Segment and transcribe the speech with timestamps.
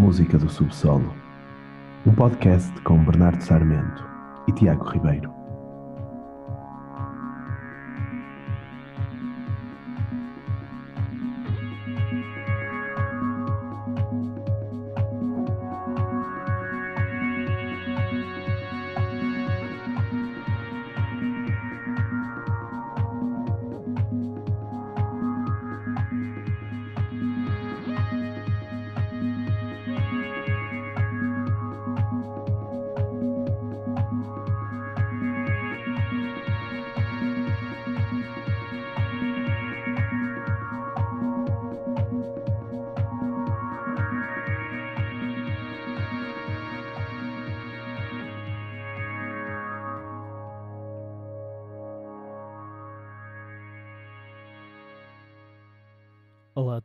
[0.00, 1.14] Música do Subsolo,
[2.06, 4.02] um podcast com Bernardo Sarmento
[4.48, 5.39] e Tiago Ribeiro.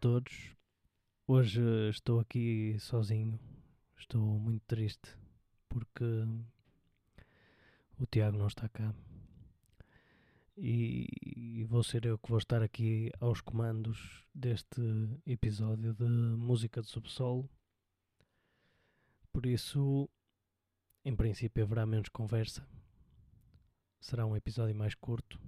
[0.06, 0.56] Todos.
[1.26, 3.40] Hoje estou aqui sozinho.
[3.98, 5.18] Estou muito triste
[5.68, 6.06] porque
[7.98, 8.94] o Tiago não está cá.
[10.56, 14.80] E vou ser eu que vou estar aqui aos comandos deste
[15.26, 17.50] episódio de música de subsolo.
[19.34, 20.08] Por isso,
[21.04, 22.64] em princípio, haverá menos conversa.
[24.00, 25.42] Será um episódio mais curto,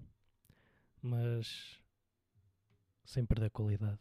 [0.99, 1.80] mas
[3.05, 3.99] sem perder qualidade.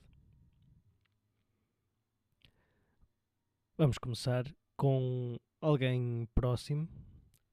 [3.78, 6.88] Vamos começar com alguém próximo,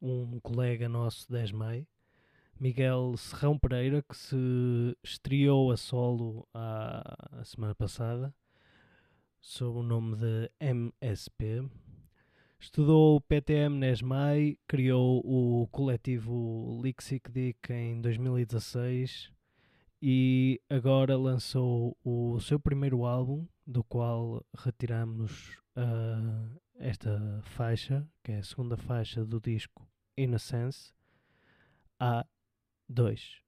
[0.02, 1.86] um colega nosso 10 Maio,
[2.58, 8.34] Miguel Serrão Pereira, que se estreou a solo a, semana passada,
[9.42, 11.70] sob o nome de MSP.
[12.58, 19.30] Estudou PTM Nesmai, criou o coletivo Lixic Dick em 2016
[20.02, 28.40] e agora lançou o seu primeiro álbum, do qual retiramos uh, esta faixa, que é
[28.40, 30.94] a segunda faixa do disco Innocence,
[32.00, 32.24] A2.
[32.90, 33.43] está.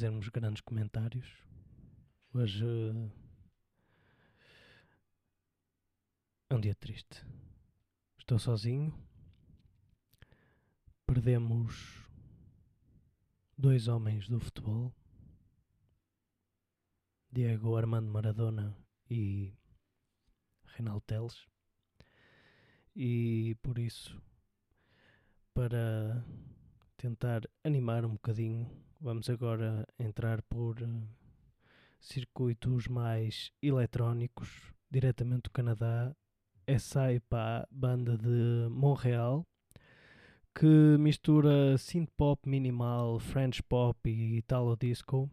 [0.00, 1.28] Fazermos grandes comentários.
[2.32, 3.12] Hoje uh,
[6.48, 7.22] é um dia triste.
[8.18, 8.94] Estou sozinho.
[11.06, 12.08] Perdemos
[13.58, 14.90] dois homens do futebol.
[17.30, 18.74] Diego Armando Maradona
[19.10, 19.52] e
[20.64, 21.46] Reinaldo Teles.
[22.96, 24.18] E por isso,
[25.52, 26.24] para
[26.96, 31.02] tentar animar um bocadinho, vamos agora entrar por uh,
[31.98, 36.14] circuitos mais eletrónicos, diretamente do Canadá.
[36.66, 39.44] É Saipa, banda de Montreal,
[40.54, 45.28] que mistura synth pop minimal, French pop e Italo disco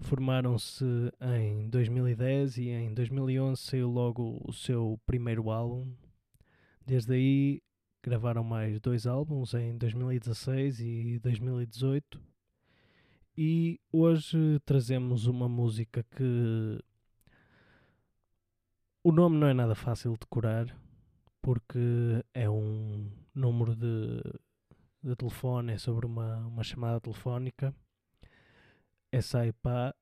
[0.00, 0.84] Formaram-se
[1.20, 5.94] em 2010 e em 2011 saiu logo o seu primeiro álbum.
[6.84, 7.62] Desde aí
[8.02, 12.33] gravaram mais dois álbuns em 2016 e 2018.
[13.36, 16.80] E hoje trazemos uma música que
[19.02, 20.66] o nome não é nada fácil de decorar
[21.42, 24.22] porque é um número de,
[25.02, 27.74] de telefone, é sobre uma, uma chamada telefónica
[29.20, 29.94] SAIPA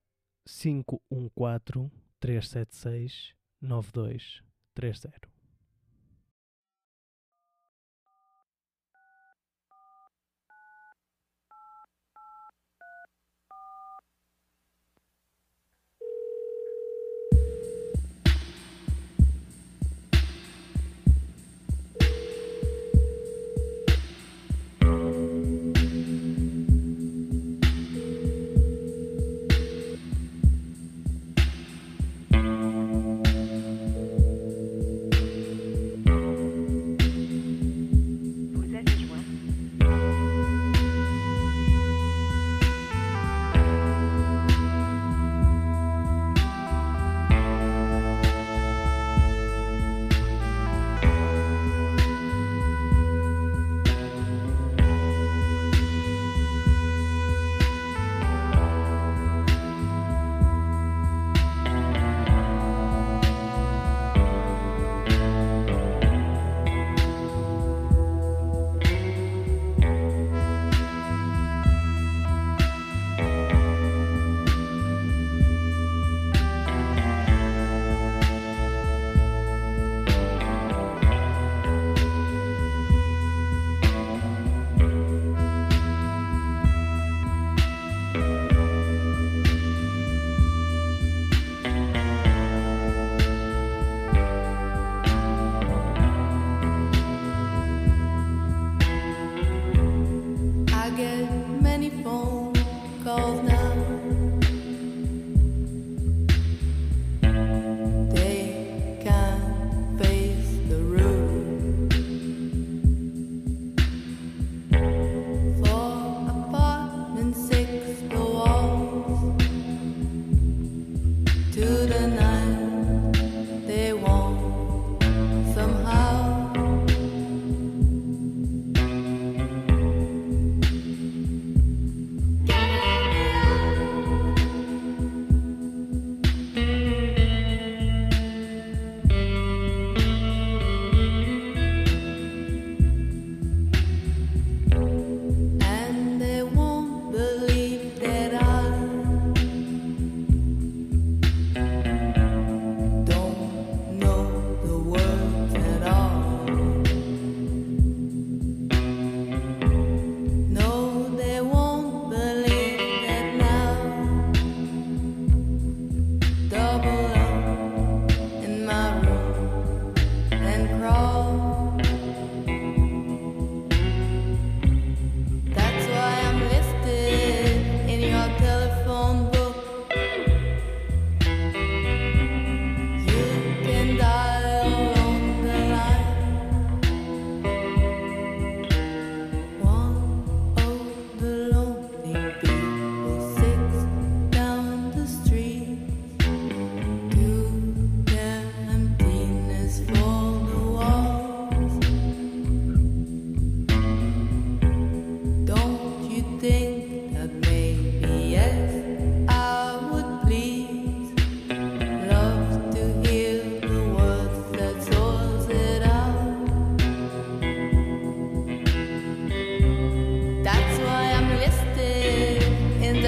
[0.45, 5.32] 514 376 9230.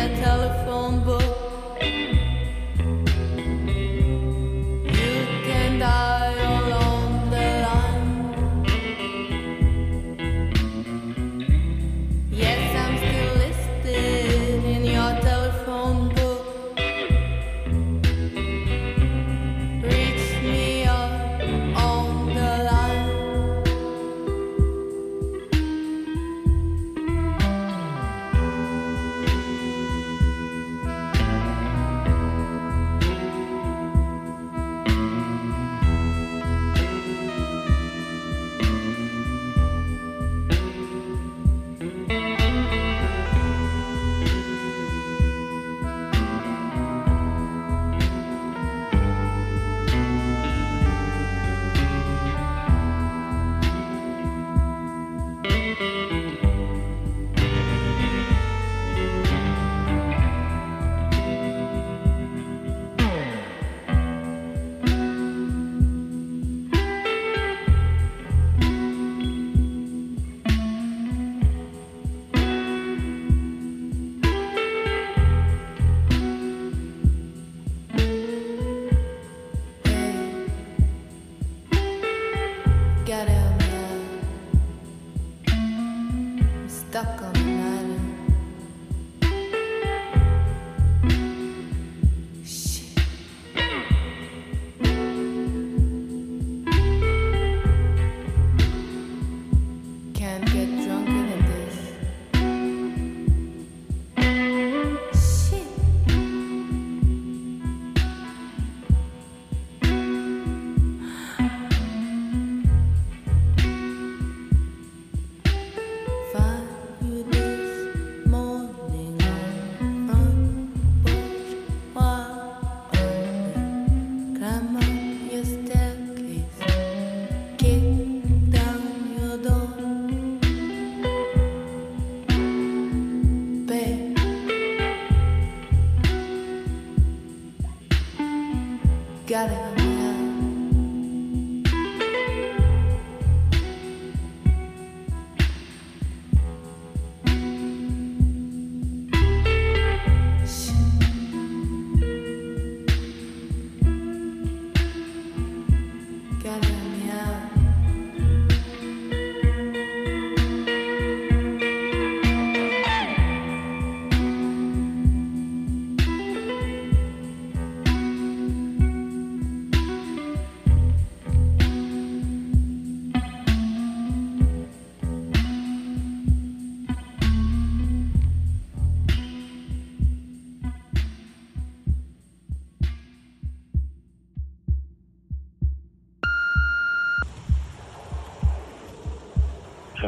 [0.08, 0.73] telephone.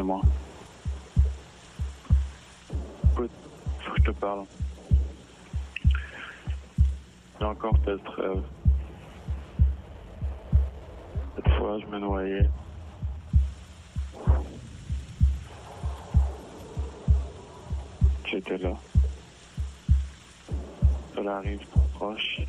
[0.07, 0.21] moi.
[3.13, 3.27] Faut,
[3.79, 4.45] faut que je te parle.
[7.41, 8.41] Et encore cette rêve.
[11.35, 12.49] Cette fois, je me noyais.
[18.25, 18.75] J'étais là.
[21.15, 22.41] Cela arrive trop proche.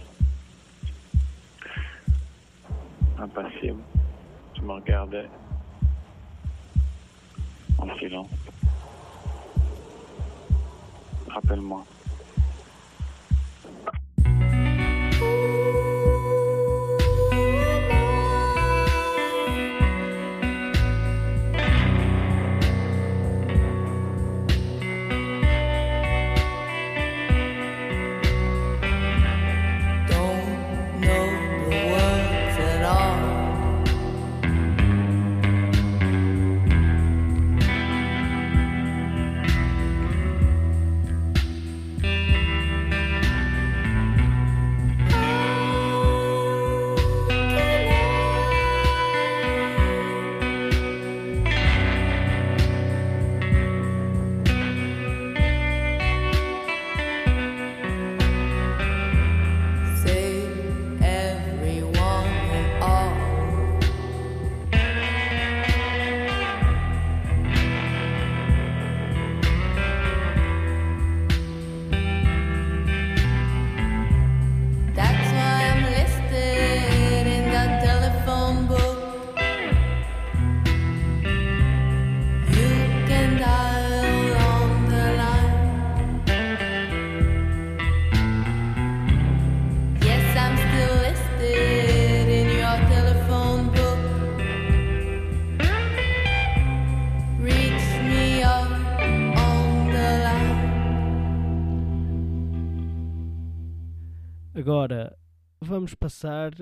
[104.69, 105.17] Agora
[105.59, 106.52] vamos passar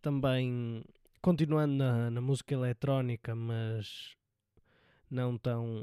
[0.00, 0.84] também,
[1.20, 4.14] continuando na, na música eletrónica, mas
[5.10, 5.82] não tão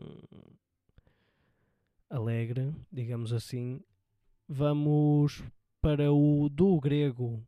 [2.09, 3.81] alegre, digamos assim,
[4.47, 5.43] vamos
[5.81, 7.45] para o duo grego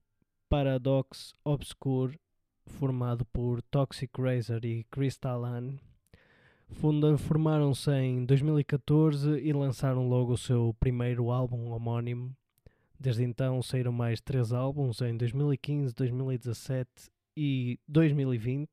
[0.49, 2.19] Paradox Obscure,
[2.65, 5.79] formado por Toxic Razor e Crystalline.
[6.71, 12.35] Funda- Formaram-se em 2014 e lançaram logo o seu primeiro álbum homónimo.
[12.99, 16.89] Desde então saíram mais três álbuns em 2015, 2017
[17.37, 18.69] e 2020.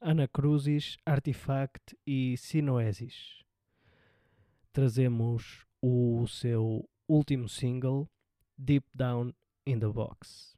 [0.00, 3.42] Anacrusis, Artifact e Sinoesis.
[4.72, 8.08] Trazemos o seu último single,
[8.56, 9.32] Deep Down
[9.66, 10.57] in the Box.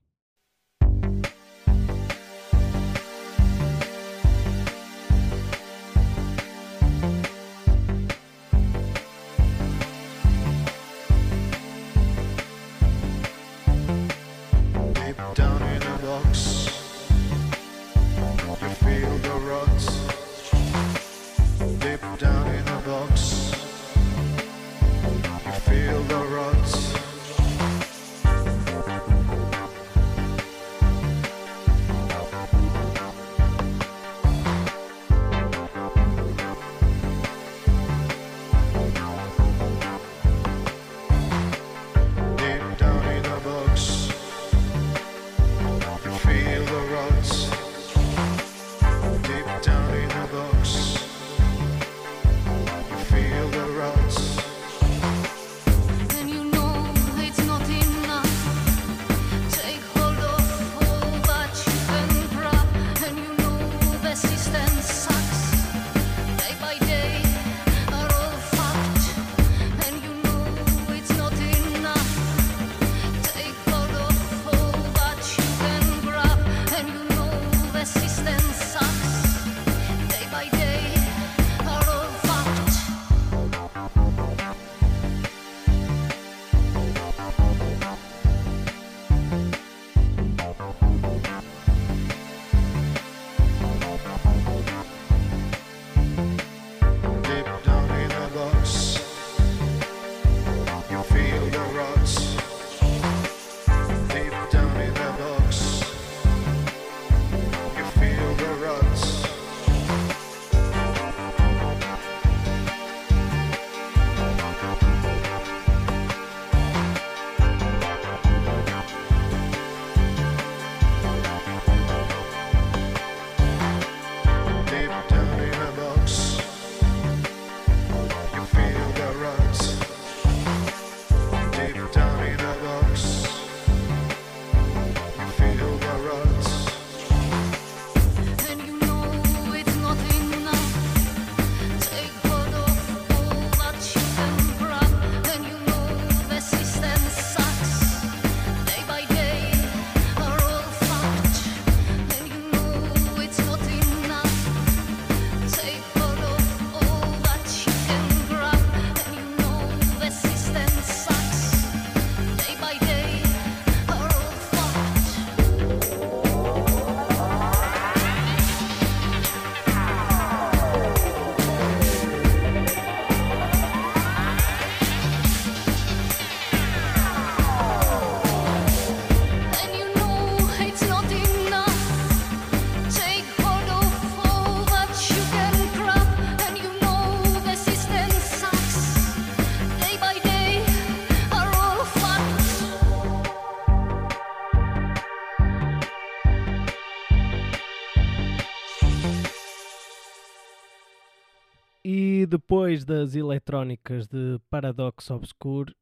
[202.51, 205.73] Depois das eletrónicas de Paradox Obscure,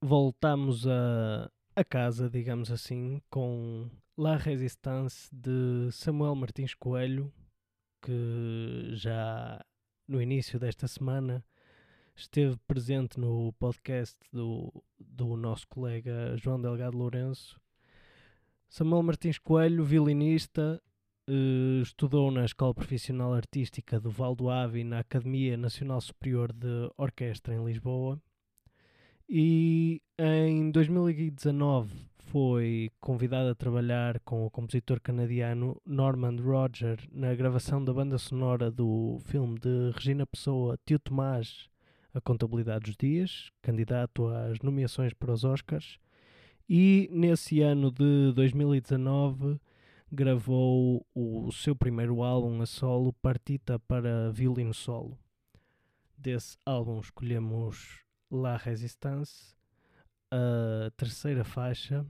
[0.00, 7.32] voltamos a, a casa, digamos assim, com La Resistance de Samuel Martins Coelho,
[8.00, 9.60] que já
[10.06, 11.44] no início desta semana
[12.14, 17.60] esteve presente no podcast do, do nosso colega João Delgado Lourenço.
[18.68, 20.80] Samuel Martins Coelho, violinista,
[21.28, 26.88] eh, estudou na Escola Profissional Artística do Val do Ave na Academia Nacional Superior de
[26.96, 28.20] Orquestra em Lisboa.
[29.28, 37.84] E em 2019 foi convidado a trabalhar com o compositor canadiano Norman Roger na gravação
[37.84, 41.68] da banda sonora do filme de Regina Pessoa, Tio Tomás,
[42.14, 45.98] A Contabilidade dos Dias, candidato às nomeações para os Oscars.
[46.68, 49.60] E nesse ano de 2019
[50.10, 55.18] gravou o seu primeiro álbum a solo, Partita para violino solo.
[56.16, 59.54] Desse álbum escolhemos La Resistance,
[60.30, 62.06] a terceira faixa.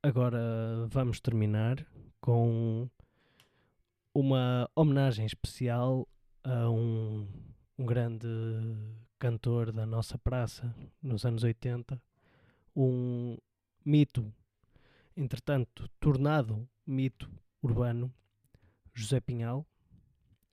[0.00, 1.84] Agora vamos terminar
[2.20, 2.88] com
[4.14, 6.06] uma homenagem especial
[6.44, 7.26] a um,
[7.76, 8.28] um grande
[9.18, 12.00] cantor da nossa praça nos anos 80,
[12.76, 13.36] um
[13.84, 14.32] mito,
[15.16, 17.28] entretanto tornado mito
[17.60, 18.14] urbano,
[18.94, 19.66] José Pinhal.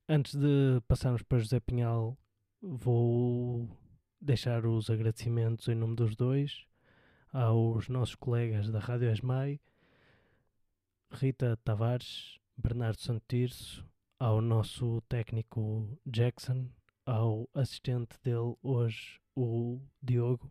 [0.09, 2.17] Antes de passarmos para José Pinhal,
[2.59, 3.69] vou
[4.19, 6.65] deixar os agradecimentos em nome dos dois
[7.35, 9.59] aos nossos colegas da Rádio Esmai,
[11.11, 13.85] Rita Tavares, Bernardo Santirso,
[14.17, 16.69] ao nosso técnico Jackson,
[17.05, 20.49] ao assistente dele hoje, o Diogo,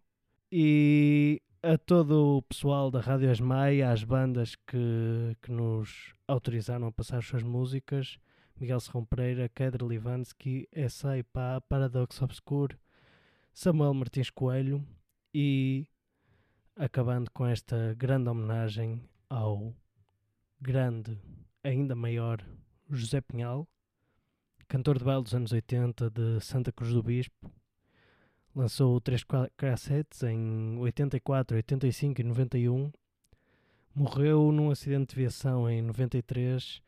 [0.53, 6.93] e a todo o pessoal da Rádio Esmai, às bandas que, que nos autorizaram a
[6.93, 8.19] passar as suas músicas,
[8.61, 11.25] Miguel Serrão Pereira, Kedra Livansky, Essay
[11.67, 12.77] Paradox Obscure,
[13.55, 14.87] Samuel Martins Coelho
[15.33, 15.89] e
[16.77, 19.73] acabando com esta grande homenagem ao
[20.61, 21.17] grande,
[21.63, 22.45] ainda maior
[22.91, 23.69] José Pinhal,
[24.67, 27.51] cantor de baile dos anos 80 de Santa Cruz do Bispo.
[28.55, 29.25] Lançou três
[29.57, 32.93] cassetes em 84, 85 e 91.
[33.95, 36.83] Morreu num acidente de viação em 93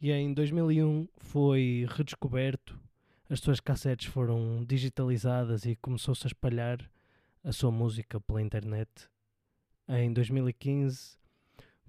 [0.00, 2.78] e em 2001 foi redescoberto.
[3.28, 6.78] As suas cassetes foram digitalizadas e começou-se a espalhar
[7.42, 9.11] a sua música pela internet
[9.88, 11.18] em 2015,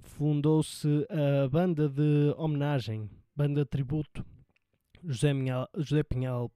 [0.02, 4.26] fundou-se a banda de homenagem, banda de tributo
[5.04, 6.52] José, Minhal, José Pinhal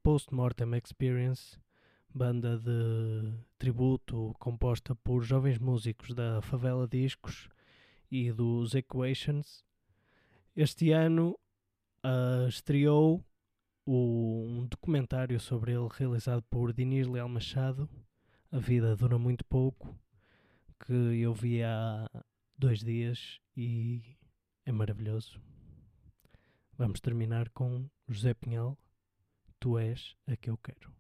[0.84, 1.60] Experience,
[2.14, 7.48] banda de tributo composta por jovens músicos da Favela Discos
[8.10, 9.64] e dos Equations.
[10.56, 11.38] Este ano
[12.04, 13.24] uh, estreou
[13.86, 17.88] o, um documentário sobre ele realizado por Dinis Leal Machado.
[18.52, 19.96] A vida dura muito pouco
[20.86, 22.10] que eu vi há
[22.58, 24.18] dois dias e
[24.66, 25.42] é maravilhoso.
[26.78, 28.78] Vamos terminar com José Pinhal,
[29.60, 30.97] Tu és a que eu quero.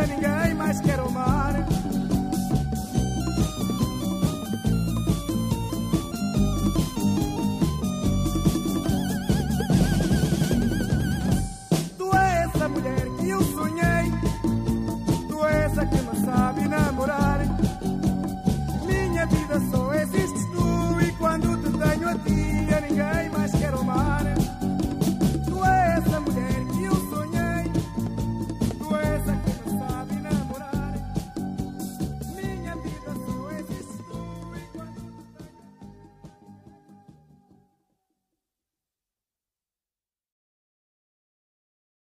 [0.00, 0.37] a.